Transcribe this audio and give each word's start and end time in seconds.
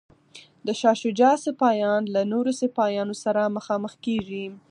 د 0.65 0.67
شاه 0.79 0.97
شجاع 1.01 1.35
سپایان 1.45 2.01
له 2.13 2.21
نورو 2.31 2.51
سپایانو 2.61 3.15
سره 3.23 3.53
مخامخ 3.57 3.93
کیږي. 4.05 4.45